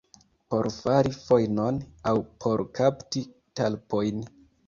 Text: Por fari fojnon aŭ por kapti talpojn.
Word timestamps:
Por 0.53 0.67
fari 0.75 1.11
fojnon 1.25 1.77
aŭ 2.11 2.15
por 2.45 2.65
kapti 2.79 3.23
talpojn. 3.61 4.27